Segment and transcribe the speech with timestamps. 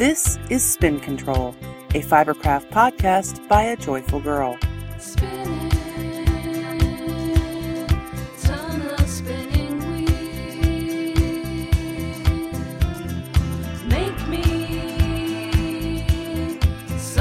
[0.00, 1.54] This is Spin Control,
[1.90, 4.56] a Fibercraft podcast by a joyful girl.
[4.96, 5.28] Some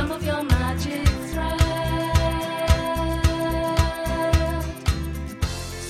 [0.09, 1.59] of your magic thread.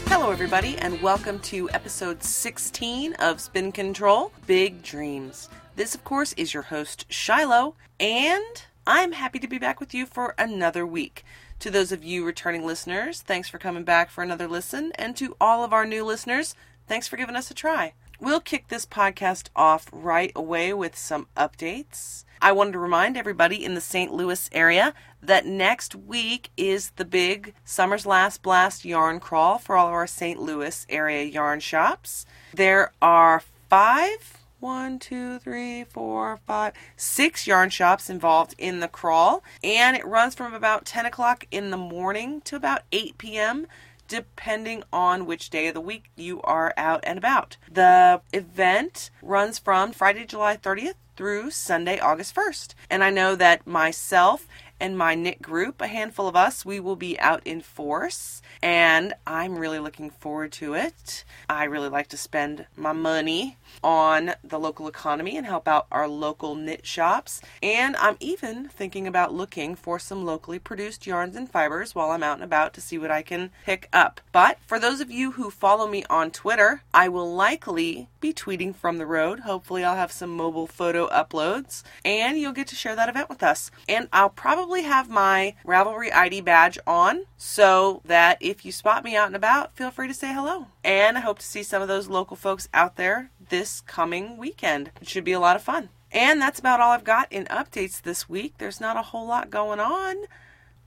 [0.07, 5.49] Hello, everybody, and welcome to episode 16 of Spin Control Big Dreams.
[5.79, 10.05] This, of course, is your host, Shiloh, and I'm happy to be back with you
[10.05, 11.23] for another week.
[11.59, 15.37] To those of you returning listeners, thanks for coming back for another listen, and to
[15.39, 16.53] all of our new listeners,
[16.85, 17.93] thanks for giving us a try.
[18.19, 22.25] We'll kick this podcast off right away with some updates.
[22.41, 24.11] I wanted to remind everybody in the St.
[24.11, 24.93] Louis area
[25.23, 30.07] that next week is the big Summer's Last Blast yarn crawl for all of our
[30.07, 30.41] St.
[30.41, 32.25] Louis area yarn shops.
[32.53, 39.43] There are five one, two, three, four, five, six yarn shops involved in the crawl,
[39.63, 43.67] and it runs from about 10 o'clock in the morning to about 8 p.m.
[44.07, 47.57] Depending on which day of the week you are out and about.
[47.71, 52.73] The event runs from Friday, July 30th through Sunday, August 1st.
[52.89, 54.47] And I know that myself
[54.79, 59.13] and my knit group, a handful of us, we will be out in force, and
[59.25, 61.23] I'm really looking forward to it.
[61.49, 66.07] I really like to spend my money on the local economy and help out our
[66.07, 67.41] local knit shops.
[67.61, 72.23] And I'm even thinking about looking for some locally produced yarns and fibers while I'm
[72.23, 74.21] out and about to see what I can pick up.
[74.31, 78.75] But for those of you who follow me on Twitter, I will likely be tweeting
[78.75, 79.41] from the road.
[79.41, 83.43] Hopefully, I'll have some mobile photo uploads and you'll get to share that event with
[83.43, 83.71] us.
[83.87, 84.29] And I'll
[84.69, 89.35] probably have my Ravelry ID badge on so that if you spot me out and
[89.35, 90.67] about, feel free to say hello.
[90.83, 94.91] And I hope to see some of those local folks out there this coming weekend.
[95.01, 95.89] It should be a lot of fun.
[96.11, 98.59] And that's about all I've got in updates this week.
[98.59, 100.15] There's not a whole lot going on.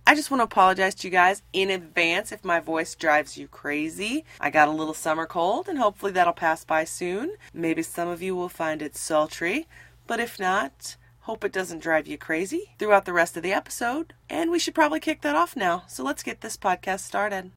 [0.07, 3.49] I just want to apologize to you guys in advance if my voice drives you
[3.49, 4.25] crazy.
[4.41, 7.35] I got a little summer cold and hopefully that'll pass by soon.
[7.53, 9.67] Maybe some of you will find it sultry,
[10.07, 14.15] but if not, hope it doesn't drive you crazy throughout the rest of the episode.
[14.29, 15.85] And we should probably kick that off now.
[15.89, 17.53] So let's get this podcast started.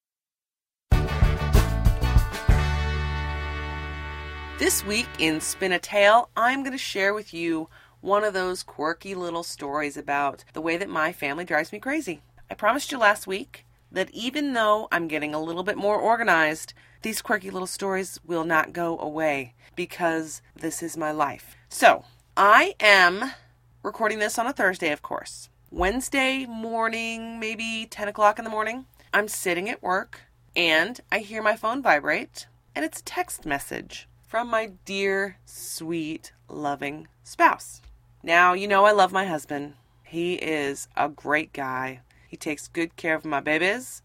[4.57, 7.67] This week in Spin a Tale, I'm going to share with you
[7.99, 12.21] one of those quirky little stories about the way that my family drives me crazy.
[12.49, 16.73] I promised you last week that even though I'm getting a little bit more organized,
[17.01, 21.55] these quirky little stories will not go away because this is my life.
[21.67, 22.05] So,
[22.37, 23.31] I am
[23.85, 25.47] recording this on a Thursday, of course.
[25.69, 30.21] Wednesday morning, maybe 10 o'clock in the morning, I'm sitting at work
[30.55, 36.31] and I hear my phone vibrate, and it's a text message from my dear, sweet,
[36.49, 37.83] loving spouse.
[38.23, 39.75] Now, you know I love my husband.
[40.03, 42.01] He is a great guy.
[42.27, 44.01] He takes good care of my babies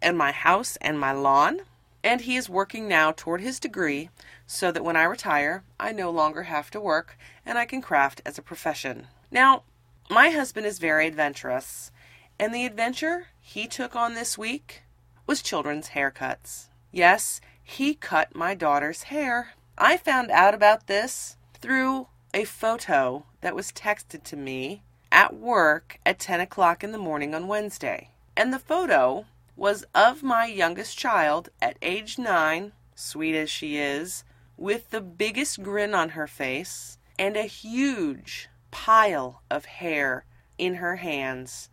[0.00, 1.62] and my house and my lawn.
[2.04, 4.10] And he is working now toward his degree
[4.46, 8.22] so that when I retire, I no longer have to work and I can craft
[8.24, 9.08] as a profession.
[9.34, 9.64] Now,
[10.08, 11.90] my husband is very adventurous,
[12.38, 14.84] and the adventure he took on this week
[15.26, 16.68] was children's haircuts.
[16.92, 19.54] Yes, he cut my daughter's hair.
[19.76, 25.98] I found out about this through a photo that was texted to me at work
[26.06, 28.10] at 10 o'clock in the morning on Wednesday.
[28.36, 34.22] And the photo was of my youngest child at age nine, sweet as she is,
[34.56, 40.24] with the biggest grin on her face and a huge pile of hair
[40.58, 41.70] in her hands,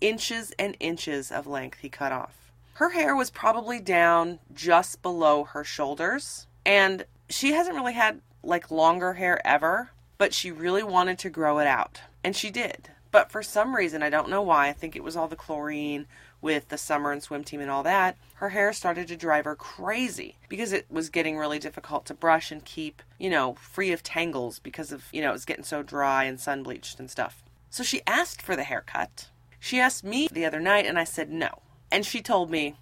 [0.00, 2.50] inches and inches of length he cut off.
[2.74, 8.70] Her hair was probably down just below her shoulders, and she hasn't really had like
[8.70, 12.00] longer hair ever, but she really wanted to grow it out.
[12.24, 12.88] And she did.
[13.10, 16.06] But for some reason, I don't know why, I think it was all the chlorine
[16.40, 19.56] with the summer and swim team and all that, her hair started to drive her
[19.56, 24.02] crazy because it was getting really difficult to brush and keep, you know, free of
[24.02, 27.42] tangles because of, you know, it was getting so dry and sun bleached and stuff.
[27.70, 29.28] So she asked for the haircut.
[29.58, 31.62] She asked me the other night and I said no.
[31.90, 32.76] And she told me,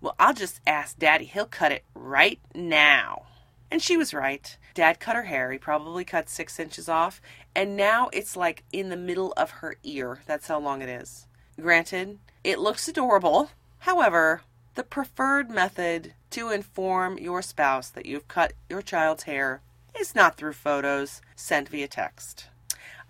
[0.00, 1.24] well, I'll just ask Daddy.
[1.24, 3.26] He'll cut it right now.
[3.70, 4.56] And she was right.
[4.74, 5.52] Dad cut her hair.
[5.52, 7.20] He probably cut six inches off.
[7.54, 10.20] And now it's like in the middle of her ear.
[10.26, 11.26] That's how long it is.
[11.60, 13.50] Granted, it looks adorable.
[13.80, 14.42] However,
[14.76, 19.60] the preferred method to inform your spouse that you've cut your child's hair
[19.98, 22.46] is not through photos sent via text.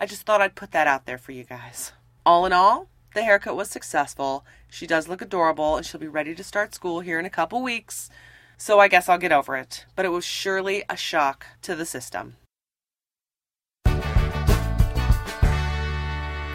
[0.00, 1.92] I just thought I'd put that out there for you guys.
[2.26, 4.44] All in all, the haircut was successful.
[4.68, 7.62] She does look adorable and she'll be ready to start school here in a couple
[7.62, 8.10] weeks.
[8.56, 9.84] So I guess I'll get over it.
[9.94, 12.36] But it was surely a shock to the system.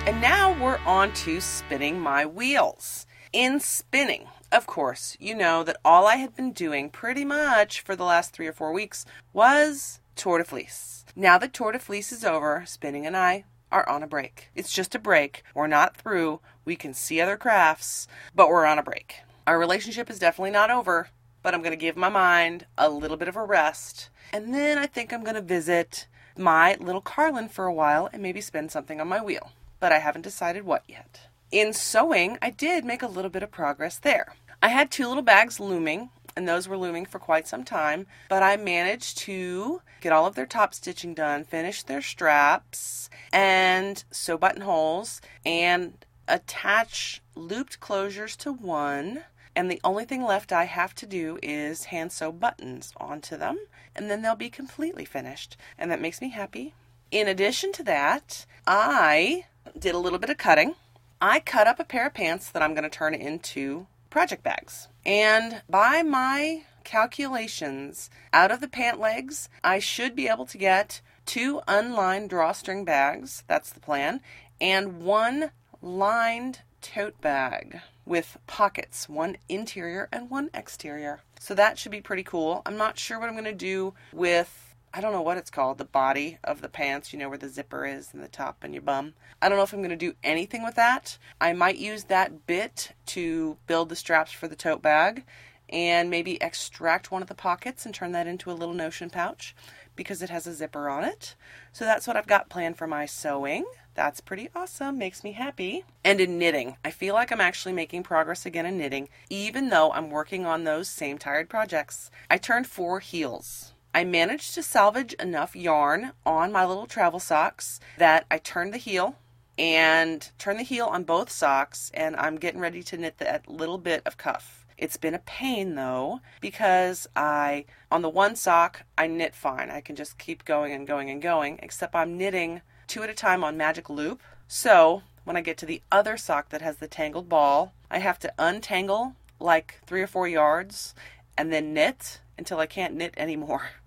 [0.08, 3.08] And now we're on to spinning my wheels.
[3.34, 7.96] In spinning, of course, you know that all I had been doing pretty much for
[7.96, 11.06] the last three or four weeks was Tour de Fleece.
[11.16, 14.52] Now that Tour de Fleece is over, spinning and I are on a break.
[14.54, 15.44] It's just a break.
[15.56, 16.40] We're not through.
[16.66, 19.22] We can see other crafts, but we're on a break.
[19.48, 21.10] Our relationship is definitely not over,
[21.42, 24.12] but I'm going to give my mind a little bit of a rest.
[24.32, 26.06] And then I think I'm going to visit
[26.38, 29.50] my little Carlin for a while and maybe spin something on my wheel
[29.86, 31.28] but I haven't decided what yet.
[31.52, 34.34] In sewing, I did make a little bit of progress there.
[34.64, 38.42] I had two little bags looming, and those were looming for quite some time, but
[38.42, 44.40] I managed to get all of their top stitching done, finish their straps, and sew
[44.40, 49.26] buttonholes, and attach looped closures to one.
[49.56, 53.60] And the only thing left I have to do is hand sew buttons onto them,
[53.96, 55.58] and then they'll be completely finished.
[55.78, 56.74] And that makes me happy.
[57.12, 59.46] In addition to that, I
[59.78, 60.76] did a little bit of cutting.
[61.22, 64.88] I cut up a pair of pants that I'm going to turn into project bags.
[65.06, 71.02] And by my calculations, out of the pant legs, I should be able to get
[71.26, 73.44] two unlined drawstring bags.
[73.48, 74.22] That's the plan.
[74.62, 75.52] And one
[75.82, 81.22] lined tote bag with pockets, one interior and one exterior.
[81.40, 82.62] So that should be pretty cool.
[82.66, 84.65] I'm not sure what I'm going to do with
[84.98, 87.50] I don't know what it's called, the body of the pants, you know, where the
[87.50, 89.14] zipper is and the top and your bum.
[89.42, 91.18] I don't know if I'm going to do anything with that.
[91.42, 95.26] I might use that bit to build the straps for the tote bag
[95.68, 99.54] and maybe extract one of the pockets and turn that into a little notion pouch
[99.98, 101.36] because it has a zipper on it.
[101.74, 103.66] So that's what I've got planned for my sewing.
[103.96, 105.84] That's pretty awesome, makes me happy.
[106.06, 109.92] And in knitting, I feel like I'm actually making progress again in knitting, even though
[109.92, 112.12] I'm working on those same tired projects.
[112.30, 117.80] I turned four heels I managed to salvage enough yarn on my little travel socks
[117.98, 119.16] that I turned the heel
[119.58, 123.78] and turned the heel on both socks and I'm getting ready to knit that little
[123.78, 124.66] bit of cuff.
[124.78, 129.70] It's been a pain though because I on the one sock I knit fine.
[129.70, 133.14] I can just keep going and going and going except I'm knitting two at a
[133.14, 134.22] time on magic loop.
[134.46, 138.20] So, when I get to the other sock that has the tangled ball, I have
[138.20, 140.94] to untangle like 3 or 4 yards
[141.38, 143.70] and then knit until I can't knit anymore.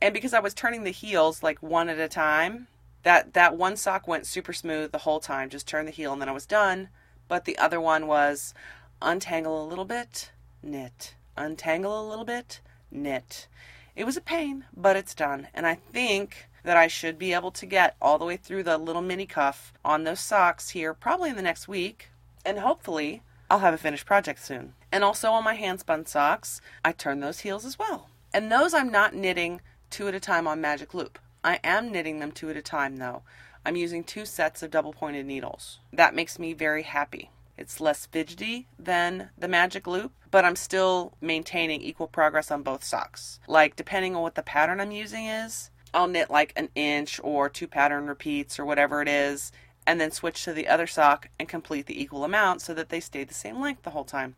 [0.00, 2.68] And because I was turning the heels like one at a time,
[3.02, 5.48] that that one sock went super smooth the whole time.
[5.48, 6.88] Just turn the heel and then I was done.
[7.28, 8.54] But the other one was
[9.00, 10.30] untangle a little bit,
[10.62, 12.60] knit, untangle a little bit,
[12.90, 13.48] knit.
[13.94, 15.48] It was a pain, but it's done.
[15.54, 18.76] And I think that I should be able to get all the way through the
[18.76, 22.10] little mini cuff on those socks here probably in the next week.
[22.44, 24.74] And hopefully I'll have a finished project soon.
[24.92, 28.08] And also on my handspun socks, I turn those heels as well.
[28.34, 29.60] And those I'm not knitting
[29.90, 31.18] two at a time on magic loop.
[31.44, 33.22] I am knitting them two at a time though.
[33.64, 35.80] I'm using two sets of double pointed needles.
[35.92, 37.30] That makes me very happy.
[37.58, 42.84] It's less fidgety than the magic loop, but I'm still maintaining equal progress on both
[42.84, 43.40] socks.
[43.48, 47.48] Like, depending on what the pattern I'm using is, I'll knit like an inch or
[47.48, 49.52] two pattern repeats or whatever it is,
[49.86, 53.00] and then switch to the other sock and complete the equal amount so that they
[53.00, 54.34] stay the same length the whole time.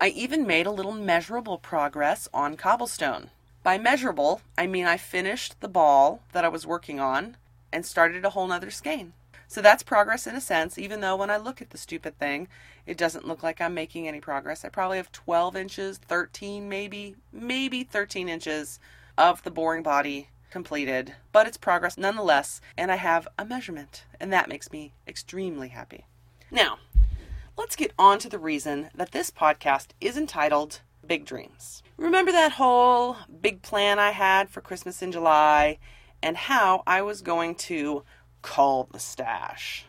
[0.00, 3.30] I even made a little measurable progress on cobblestone.
[3.66, 7.36] By measurable, I mean I finished the ball that I was working on
[7.72, 9.12] and started a whole nother skein.
[9.48, 12.46] So that's progress in a sense, even though when I look at the stupid thing,
[12.86, 14.64] it doesn't look like I'm making any progress.
[14.64, 18.78] I probably have 12 inches, 13 maybe, maybe 13 inches
[19.18, 24.32] of the boring body completed, but it's progress nonetheless, and I have a measurement, and
[24.32, 26.04] that makes me extremely happy.
[26.52, 26.78] Now,
[27.58, 31.82] let's get on to the reason that this podcast is entitled Big Dreams.
[31.96, 35.78] Remember that whole big plan I had for Christmas in July
[36.22, 38.04] and how I was going to
[38.42, 39.86] call the stash?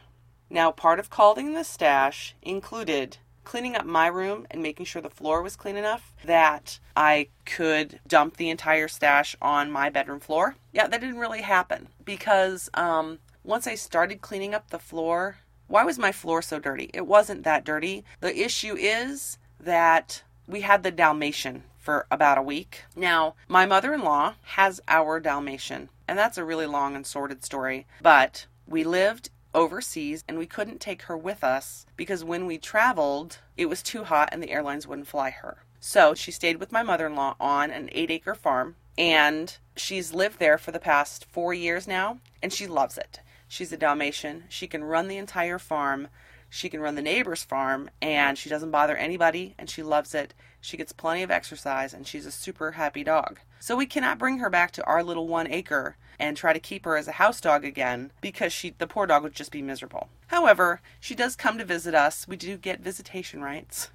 [0.49, 5.09] Now, part of calling the stash included cleaning up my room and making sure the
[5.09, 10.55] floor was clean enough that I could dump the entire stash on my bedroom floor.
[10.73, 15.85] Yeah, that didn't really happen because um, once I started cleaning up the floor, why
[15.85, 16.89] was my floor so dirty?
[16.93, 18.03] It wasn't that dirty.
[18.19, 22.83] The issue is that we had the Dalmatian for about a week.
[22.95, 27.43] Now, my mother in law has our Dalmatian, and that's a really long and sordid
[27.43, 32.57] story, but we lived overseas and we couldn't take her with us because when we
[32.57, 35.57] traveled, it was too hot and the airlines wouldn't fly her.
[35.79, 40.13] So she stayed with my mother in law on an eight acre farm and she's
[40.13, 43.21] lived there for the past four years now and she loves it.
[43.47, 44.43] She's a Dalmatian.
[44.49, 46.09] She can run the entire farm.
[46.49, 50.33] She can run the neighbor's farm and she doesn't bother anybody and she loves it.
[50.61, 53.39] She gets plenty of exercise and she's a super happy dog.
[53.59, 56.85] So we cannot bring her back to our little one acre and try to keep
[56.85, 60.09] her as a house dog again because she the poor dog would just be miserable.
[60.27, 62.27] However, she does come to visit us.
[62.27, 63.89] We do get visitation rights.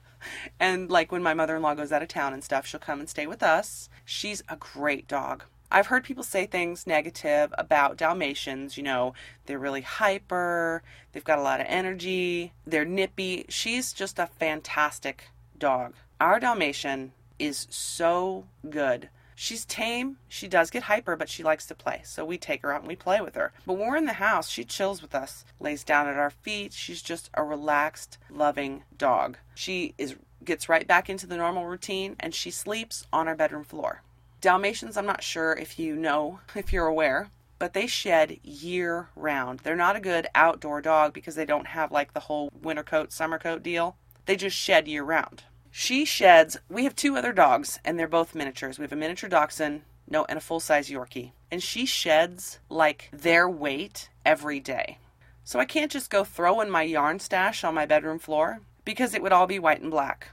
[0.61, 3.01] And like when my mother in law goes out of town and stuff, she'll come
[3.01, 3.89] and stay with us.
[4.05, 5.45] She's a great dog.
[5.73, 8.77] I've heard people say things negative about Dalmatians.
[8.77, 9.15] You know,
[9.47, 13.47] they're really hyper, they've got a lot of energy, they're nippy.
[13.49, 15.95] She's just a fantastic dog.
[16.21, 19.09] Our Dalmatian is so good.
[19.35, 20.19] She's tame.
[20.29, 22.03] She does get hyper, but she likes to play.
[22.05, 23.53] So we take her out and we play with her.
[23.67, 26.75] But when we're in the house, she chills with us, lays down at our feet.
[26.75, 29.39] She's just a relaxed, loving dog.
[29.55, 33.65] She is gets right back into the normal routine and she sleeps on our bedroom
[33.65, 34.03] floor.
[34.43, 37.31] Dalmatians, I'm not sure if you know, if you're aware,
[37.61, 39.61] but they shed year round.
[39.61, 43.13] They're not a good outdoor dog because they don't have like the whole winter coat,
[43.13, 43.97] summer coat deal.
[44.27, 45.45] They just shed year round.
[45.71, 46.57] She sheds.
[46.69, 48.79] We have two other dogs, and they're both miniatures.
[48.79, 51.31] We have a miniature dachshund, no, and a full size Yorkie.
[51.51, 54.99] And she sheds like their weight every day.
[55.45, 59.23] So I can't just go throwing my yarn stash on my bedroom floor because it
[59.23, 60.31] would all be white and black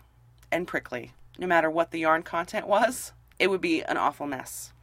[0.52, 1.12] and prickly.
[1.38, 4.74] No matter what the yarn content was, it would be an awful mess.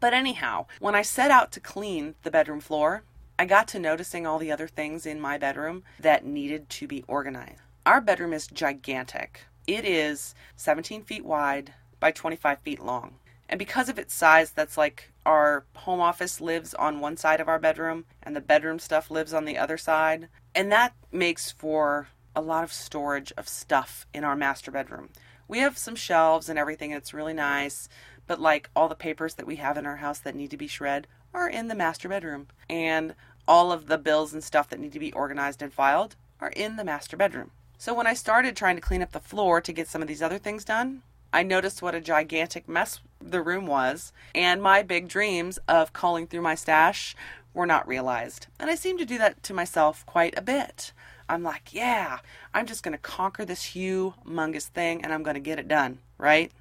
[0.00, 3.04] But anyhow, when I set out to clean the bedroom floor,
[3.38, 7.04] I got to noticing all the other things in my bedroom that needed to be
[7.06, 7.60] organized.
[7.84, 9.42] Our bedroom is gigantic.
[9.66, 13.16] It is 17 feet wide by 25 feet long.
[13.48, 17.48] And because of its size, that's like our home office lives on one side of
[17.48, 20.28] our bedroom and the bedroom stuff lives on the other side.
[20.54, 25.10] And that makes for a lot of storage of stuff in our master bedroom.
[25.48, 27.88] We have some shelves and everything, it's really nice.
[28.26, 30.66] But like all the papers that we have in our house that need to be
[30.66, 32.48] shred are in the master bedroom.
[32.68, 33.14] And
[33.46, 36.76] all of the bills and stuff that need to be organized and filed are in
[36.76, 37.50] the master bedroom.
[37.78, 40.22] So when I started trying to clean up the floor to get some of these
[40.22, 45.08] other things done, I noticed what a gigantic mess the room was, and my big
[45.08, 47.14] dreams of calling through my stash
[47.52, 48.46] were not realized.
[48.58, 50.92] And I seem to do that to myself quite a bit.
[51.28, 52.18] I'm like, yeah,
[52.54, 55.98] I'm just going to conquer this humongous thing and I'm going to get it done,
[56.18, 56.52] right?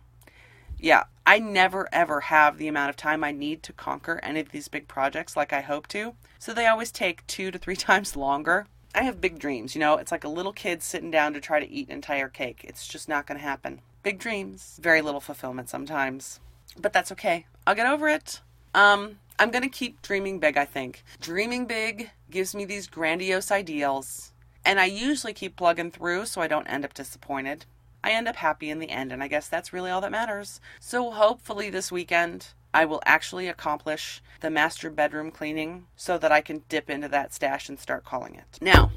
[0.80, 4.50] Yeah, I never ever have the amount of time I need to conquer any of
[4.50, 6.16] these big projects like I hope to.
[6.40, 8.68] So they always take two to three times longer.
[8.94, 11.60] I have big dreams, you know, it's like a little kid sitting down to try
[11.60, 12.62] to eat an entire cake.
[12.64, 13.82] It's just not going to happen.
[14.04, 16.40] Big dreams, very little fulfillment sometimes.
[16.78, 17.46] But that's okay.
[17.68, 18.42] I'll get over it.
[18.74, 21.04] Um, I'm going to keep dreaming big, I think.
[21.20, 24.32] Dreaming big gives me these grandiose ideals,
[24.66, 27.66] and I usually keep plugging through so I don't end up disappointed.
[28.04, 30.60] I end up happy in the end, and I guess that's really all that matters.
[30.80, 36.42] So hopefully this weekend I will actually accomplish the master bedroom cleaning so that I
[36.42, 38.60] can dip into that stash and start calling it.
[38.62, 38.92] Now,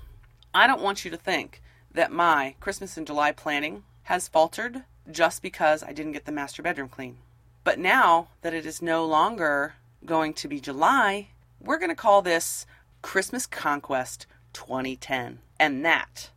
[0.52, 5.42] I don't want you to think that my Christmas in July planning has faltered just
[5.42, 7.18] because I didn't get the master bedroom clean.
[7.62, 11.28] But now that it is no longer going to be July,
[11.60, 12.66] we're going to call this
[13.00, 15.38] Christmas Conquest 2010.
[15.58, 16.30] And that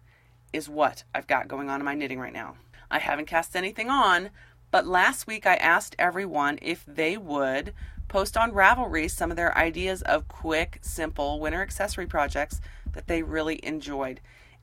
[0.51, 2.55] is what I've got going on in my knitting right now.
[2.89, 4.29] I haven't cast anything on,
[4.69, 7.73] but last week I asked everyone if they would
[8.07, 12.59] post on Ravelry some of their ideas of quick, simple winter accessory projects
[12.91, 14.19] that they really enjoyed.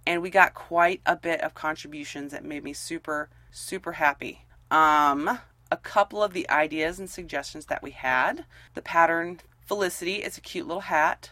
[0.07, 4.45] And we got quite a bit of contributions that made me super, super happy.
[4.71, 5.39] Um,
[5.71, 8.45] a couple of the ideas and suggestions that we had.
[8.75, 11.31] The pattern Felicity, it's a cute little hat.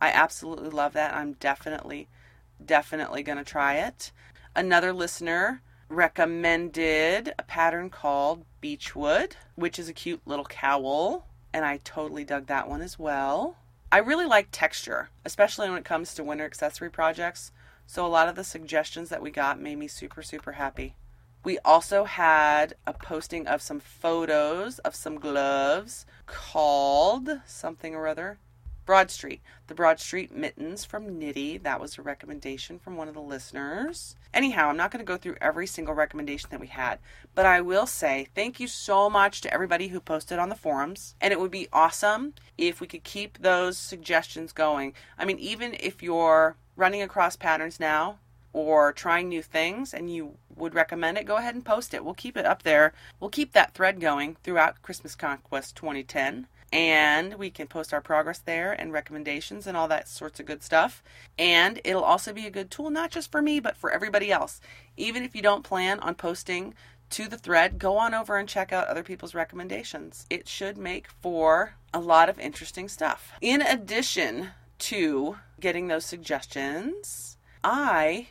[0.00, 1.14] I absolutely love that.
[1.14, 2.08] I'm definitely,
[2.64, 4.12] definitely going to try it.
[4.54, 11.80] Another listener recommended a pattern called Beechwood, which is a cute little cowl, and I
[11.84, 13.56] totally dug that one as well.
[13.92, 17.52] I really like texture, especially when it comes to winter accessory projects,
[17.86, 20.96] so a lot of the suggestions that we got made me super, super happy.
[21.44, 28.38] We also had a posting of some photos of some gloves called something or other
[28.86, 29.42] Broad Street.
[29.66, 31.58] The Broad Street mittens from Knitty.
[31.58, 34.14] That was a recommendation from one of the listeners.
[34.32, 37.00] Anyhow, I'm not going to go through every single recommendation that we had,
[37.34, 41.16] but I will say thank you so much to everybody who posted on the forums.
[41.20, 44.94] And it would be awesome if we could keep those suggestions going.
[45.18, 48.20] I mean, even if you're running across patterns now
[48.52, 52.04] or trying new things and you would recommend it, go ahead and post it.
[52.04, 52.92] We'll keep it up there.
[53.18, 58.38] We'll keep that thread going throughout Christmas Conquest 2010 and we can post our progress
[58.38, 61.02] there and recommendations and all that sorts of good stuff.
[61.38, 64.60] And it'll also be a good tool, not just for me, but for everybody else.
[64.96, 66.74] Even if you don't plan on posting
[67.10, 70.26] to the thread, go on over and check out other people's recommendations.
[70.28, 73.32] It should make for a lot of interesting stuff.
[73.40, 78.28] In addition to getting those suggestions, I,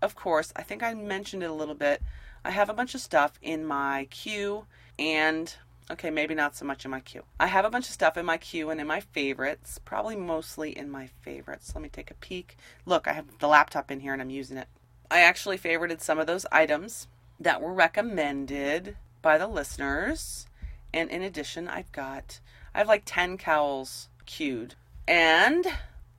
[0.00, 2.02] of course, I think I mentioned it a little bit.
[2.44, 4.66] I have a bunch of stuff in my queue
[4.98, 5.54] and
[5.90, 7.24] Okay, maybe not so much in my queue.
[7.40, 10.76] I have a bunch of stuff in my queue and in my favorites, probably mostly
[10.76, 11.72] in my favorites.
[11.74, 12.56] Let me take a peek.
[12.86, 14.68] Look, I have the laptop in here and I'm using it.
[15.10, 17.08] I actually favorited some of those items
[17.38, 20.46] that were recommended by the listeners.
[20.94, 22.40] And in addition, I've got
[22.74, 24.74] I have like 10 cowls queued.
[25.06, 25.66] And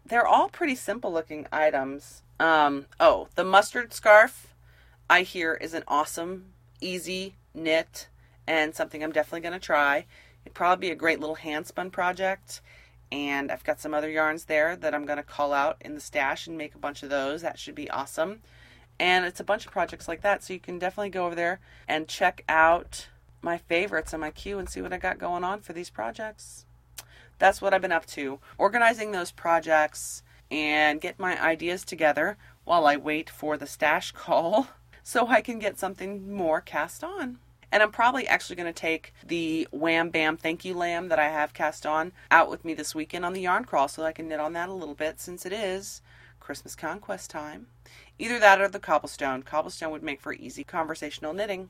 [0.06, 2.22] they're all pretty simple looking items.
[2.40, 4.54] Um, oh, the mustard scarf
[5.10, 8.08] I hear is an awesome, easy knit
[8.48, 10.06] and something I'm definitely going to try.
[10.46, 12.62] It'd probably be a great little hand spun project.
[13.12, 16.02] And I've got some other yarns there that I'm going to call out in the
[16.02, 17.42] stash and make a bunch of those.
[17.42, 18.42] That should be awesome.
[19.00, 20.44] And it's a bunch of projects like that.
[20.44, 23.08] So you can definitely go over there and check out
[23.42, 26.66] my favorites on my queue and see what I got going on for these projects.
[27.38, 28.40] That's what I've been up to.
[28.58, 34.68] Organizing those projects and get my ideas together while I wait for the stash call
[35.04, 37.40] so I can get something more cast on.
[37.74, 41.30] And I'm probably actually going to take the Wham Bam Thank You Lamb that I
[41.30, 44.28] have cast on out with me this weekend on the yarn crawl so I can
[44.28, 46.00] knit on that a little bit since it is
[46.40, 47.66] Christmas conquest time.
[48.20, 49.42] Either that or the cobblestone.
[49.42, 51.70] Cobblestone would make for easy conversational knitting.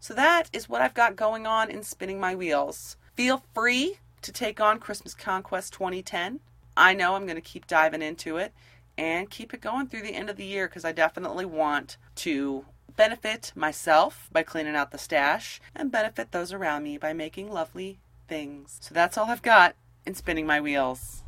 [0.00, 2.96] So that is what I've got going on in spinning my wheels.
[3.14, 6.40] Feel free to take on Christmas Conquest 2010.
[6.74, 8.54] I know I'm going to keep diving into it
[8.96, 12.64] and keep it going through the end of the year because I definitely want to
[12.96, 17.98] benefit myself by cleaning out the stash, and benefit those around me by making lovely
[18.28, 18.78] things.
[18.80, 19.74] So that's all I've got
[20.06, 21.22] in spinning my wheels.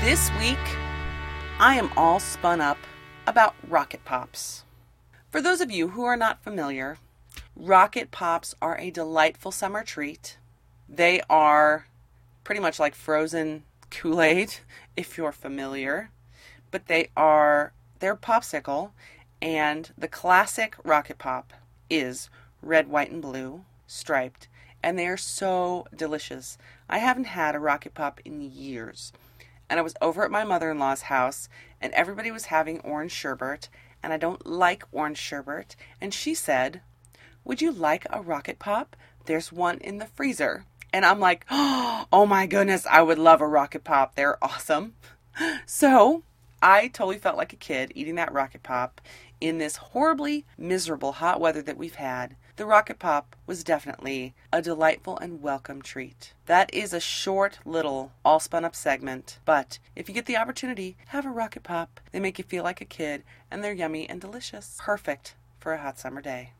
[0.00, 0.58] This week,
[1.58, 2.78] I am all spun up
[3.26, 4.64] about rocket pops.
[5.30, 6.98] For those of you who are not familiar,
[7.56, 10.36] rocket pops are a delightful summer treat.
[10.88, 11.86] They are
[12.44, 14.56] pretty much like frozen Kool Aid,
[14.96, 16.10] if you're familiar
[16.74, 18.90] but they are they're popsicle
[19.40, 21.52] and the classic rocket pop
[21.88, 22.28] is
[22.60, 24.48] red, white and blue, striped,
[24.82, 26.58] and they are so delicious.
[26.90, 29.12] I haven't had a rocket pop in years.
[29.70, 31.48] And I was over at my mother-in-law's house
[31.80, 33.68] and everybody was having orange sherbet
[34.02, 36.80] and I don't like orange sherbet and she said,
[37.44, 38.96] "Would you like a rocket pop?
[39.26, 43.46] There's one in the freezer." And I'm like, "Oh my goodness, I would love a
[43.46, 44.16] rocket pop.
[44.16, 44.94] They're awesome."
[45.66, 46.22] So,
[46.66, 49.02] I totally felt like a kid eating that rocket pop
[49.38, 52.36] in this horribly miserable hot weather that we've had.
[52.56, 56.32] The rocket pop was definitely a delightful and welcome treat.
[56.46, 60.96] That is a short little all spun up segment, but if you get the opportunity,
[61.08, 62.00] have a rocket pop.
[62.12, 64.78] They make you feel like a kid and they're yummy and delicious.
[64.80, 66.54] Perfect for a hot summer day.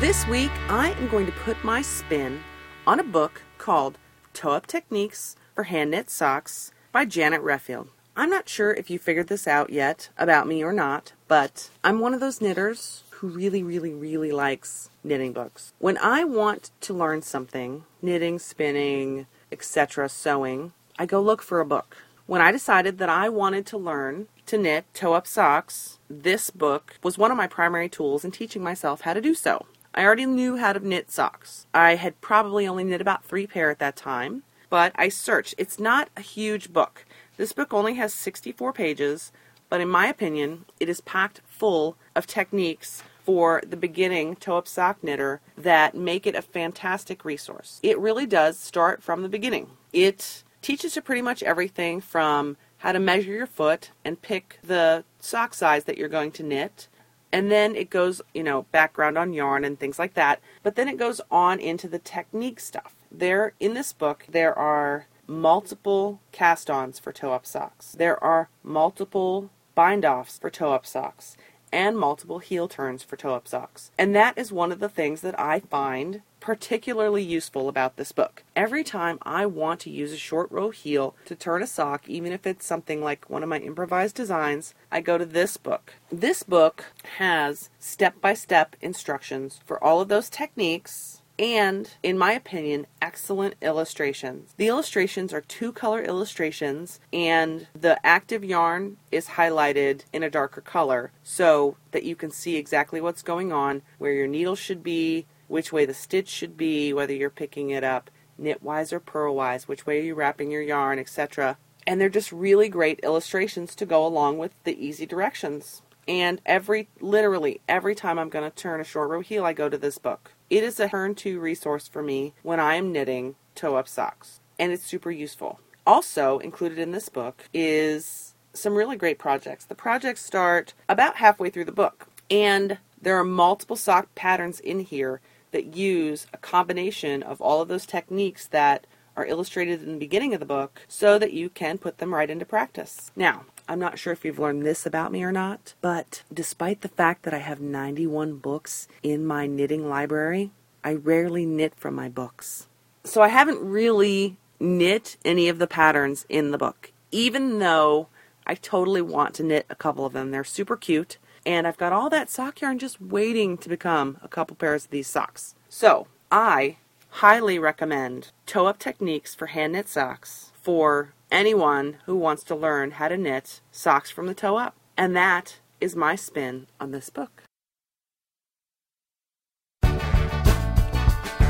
[0.00, 2.40] This week, I am going to put my spin
[2.88, 3.98] on a book called
[4.32, 7.88] Toe Up Techniques for Hand Knit Socks by Janet Rehfeldt.
[8.16, 11.98] I'm not sure if you figured this out yet about me or not, but I'm
[11.98, 15.72] one of those knitters who really, really, really likes knitting books.
[15.78, 21.66] When I want to learn something, knitting, spinning, etc., sewing, I go look for a
[21.66, 21.96] book.
[22.26, 26.98] When I decided that I wanted to learn to knit toe up socks, this book
[27.02, 29.66] was one of my primary tools in teaching myself how to do so.
[29.94, 31.66] I already knew how to knit socks.
[31.74, 35.54] I had probably only knit about three pair at that time, but I searched.
[35.58, 37.04] It's not a huge book.
[37.36, 39.32] This book only has 64 pages,
[39.68, 44.66] but in my opinion, it is packed full of techniques for the beginning toe up
[44.66, 47.78] sock knitter that make it a fantastic resource.
[47.82, 49.70] It really does start from the beginning.
[49.92, 55.04] It teaches you pretty much everything from how to measure your foot and pick the
[55.20, 56.88] sock size that you're going to knit
[57.32, 60.40] and then it goes, you know, background on yarn and things like that.
[60.62, 62.94] But then it goes on into the technique stuff.
[63.10, 67.92] There, in this book, there are multiple cast ons for toe up socks.
[67.92, 71.36] There are multiple bind offs for toe up socks
[71.72, 73.90] and multiple heel turns for toe up socks.
[73.98, 78.42] And that is one of the things that I find particularly useful about this book.
[78.56, 82.32] Every time I want to use a short row heel to turn a sock, even
[82.32, 85.94] if it's something like one of my improvised designs, I go to this book.
[86.10, 86.86] This book
[87.18, 93.56] has step by step instructions for all of those techniques and, in my opinion, excellent
[93.60, 94.54] illustrations.
[94.58, 100.60] The illustrations are two color illustrations, and the active yarn is highlighted in a darker
[100.60, 105.26] color so that you can see exactly what's going on, where your needle should be,
[105.48, 108.08] which way the stitch should be, whether you're picking it up
[108.40, 111.58] knitwise or purlwise, which way you're wrapping your yarn, etc.
[111.88, 115.82] And they're just really great illustrations to go along with the easy directions.
[116.08, 119.68] And every, literally, every time I'm going to turn a short row heel, I go
[119.68, 120.32] to this book.
[120.50, 124.40] It is a turn to resource for me when I am knitting toe up socks,
[124.58, 125.60] and it's super useful.
[125.86, 129.64] Also included in this book is some really great projects.
[129.64, 134.80] The projects start about halfway through the book, and there are multiple sock patterns in
[134.80, 135.20] here
[135.52, 138.86] that use a combination of all of those techniques that
[139.16, 142.30] are illustrated in the beginning of the book so that you can put them right
[142.30, 143.10] into practice.
[143.14, 146.88] Now, I'm not sure if you've learned this about me or not, but despite the
[146.88, 150.50] fact that I have 91 books in my knitting library,
[150.84, 152.68] I rarely knit from my books.
[153.04, 158.08] So I haven't really knit any of the patterns in the book, even though
[158.46, 160.32] I totally want to knit a couple of them.
[160.32, 164.28] They're super cute, and I've got all that sock yarn just waiting to become a
[164.28, 165.54] couple pairs of these socks.
[165.70, 166.76] So I
[167.08, 172.92] highly recommend toe up techniques for hand knit socks for anyone who wants to learn
[172.92, 174.76] how to knit socks from the toe up.
[174.96, 177.42] And that is my spin on this book.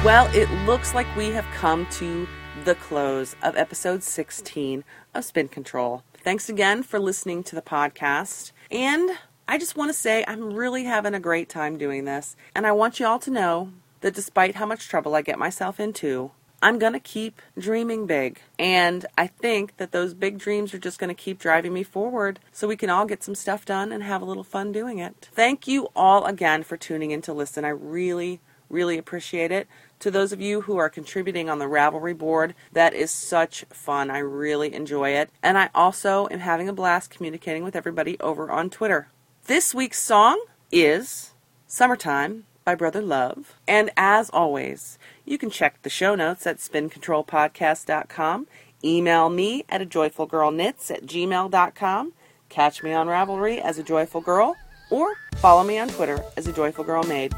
[0.04, 2.26] Well, it looks like we have come to
[2.64, 6.02] the close of episode 16 of Spin Control.
[6.24, 8.52] Thanks again for listening to the podcast.
[8.70, 9.10] And
[9.46, 12.36] I just want to say I'm really having a great time doing this.
[12.54, 15.78] And I want you all to know that despite how much trouble I get myself
[15.78, 16.30] into,
[16.62, 18.40] I'm going to keep dreaming big.
[18.56, 22.38] And I think that those big dreams are just going to keep driving me forward
[22.52, 25.28] so we can all get some stuff done and have a little fun doing it.
[25.32, 27.64] Thank you all again for tuning in to listen.
[27.64, 29.66] I really, really appreciate it.
[29.98, 34.08] To those of you who are contributing on the Ravelry board, that is such fun.
[34.10, 35.30] I really enjoy it.
[35.42, 39.08] And I also am having a blast communicating with everybody over on Twitter.
[39.46, 41.32] This week's song is
[41.66, 43.54] Summertime by Brother Love.
[43.66, 48.46] And as always, you can check the show notes at spincontrolpodcast.com.
[48.84, 52.12] Email me at a joyfulgirlknits at gmail.com.
[52.48, 54.56] Catch me on Ravelry as a joyful girl,
[54.90, 57.32] or follow me on Twitter as a joyful girl maid.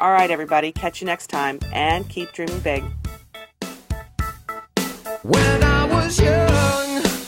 [0.00, 2.84] All right, everybody, catch you next time and keep dreaming big.
[5.22, 7.23] When I was young,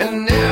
[0.00, 0.49] and everything